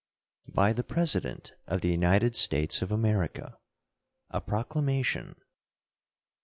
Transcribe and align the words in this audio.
BY 0.47 0.73
THE 0.73 0.83
PRESIDENT 0.83 1.53
OF 1.67 1.81
THE 1.81 1.91
UNITED 1.91 2.35
STATES 2.35 2.81
OF 2.81 2.91
AMERICA. 2.91 3.59
A 4.31 4.41
PROCLAMATION. 4.41 5.35